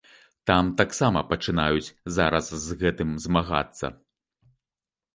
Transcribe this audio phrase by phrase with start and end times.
[0.49, 3.97] Там таксама пачынаюць зараз з гэтым змагацца.